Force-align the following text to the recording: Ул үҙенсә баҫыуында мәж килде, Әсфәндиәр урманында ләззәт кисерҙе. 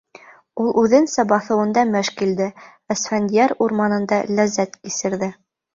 Ул 0.63 0.71
үҙенсә 0.83 1.25
баҫыуында 1.33 1.83
мәж 1.97 2.11
килде, 2.23 2.49
Әсфәндиәр 2.97 3.55
урманында 3.67 4.23
ләззәт 4.37 4.81
кисерҙе. 4.85 5.37